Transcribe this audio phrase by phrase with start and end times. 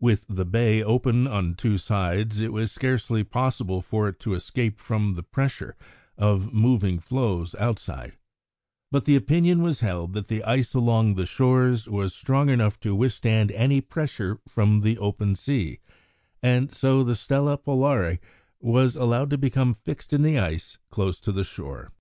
[0.00, 4.80] With the bay open on two sides, it was scarcely possible for it to escape
[4.80, 5.76] from the pressure
[6.16, 8.16] of moving floes outside;
[8.90, 12.94] but the opinion was held that the ice along the shores was strong enough to
[12.94, 15.80] withstand any pressure from the open sea,
[16.42, 18.18] and so the Stella Polare
[18.60, 21.92] was allowed to become fixed in the ice close to the shore.